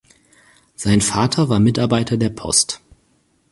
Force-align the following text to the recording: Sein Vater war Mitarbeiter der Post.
Sein 0.75 0.99
Vater 0.99 1.47
war 1.49 1.59
Mitarbeiter 1.59 2.17
der 2.17 2.31
Post. 2.31 2.81